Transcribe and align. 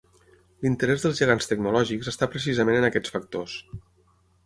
L'interès 0.65 1.03
dels 1.03 1.19
gegants 1.19 1.49
tecnològics 1.53 2.11
està 2.15 2.31
precisament 2.37 2.81
en 2.83 2.91
aquests 2.91 3.17
factors. 3.19 3.63